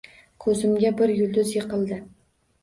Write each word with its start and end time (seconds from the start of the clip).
Koʻzimga 0.45 0.91
bir 1.01 1.13
yulduz 1.17 1.53
yiqildi 1.59 2.01